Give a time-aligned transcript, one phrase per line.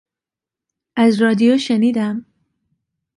[0.95, 2.25] از رادیو شنیدم.